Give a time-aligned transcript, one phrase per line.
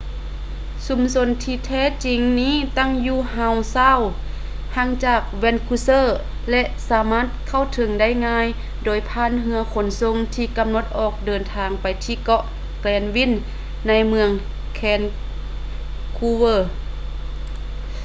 [0.85, 6.07] ຊຸມຊົນທີ່ແທ້ຈິງນີ້ຕັ້ງຢູ່ ຮາວ ຊາວ howe sound ຫ່າງຈາກ ແວນຄູເວີ vancouver
[6.51, 8.47] ແລະ ສາມາດເຂົ້າເຖິງໄດ້ງ່າຍ
[8.85, 12.43] ໂດຍຜ່ານເຮືອຂົນສົ່ງທີ່ກຳນົດອອກເດີນທາງໄປທີ່ເກາະ
[12.81, 14.29] ແກຼນວິນ granville ໃນເມືອງ
[14.77, 15.01] ແວນ
[16.17, 16.61] ຄູເວີ vancouver